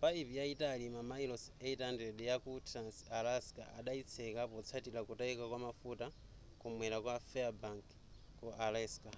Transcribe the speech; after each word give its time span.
payipi 0.00 0.32
yayitali 0.40 0.84
mamayilosi 0.96 1.50
800 1.62 2.24
yaku 2.30 2.52
trans-alaska 2.68 3.62
adayitseka 3.78 4.42
potsatira 4.52 5.00
kutayika 5.08 5.44
kwamafuta 5.50 6.06
kumwera 6.60 6.98
kwa 7.04 7.16
fairbank 7.28 7.84
ku 8.38 8.46
alaska 8.66 9.10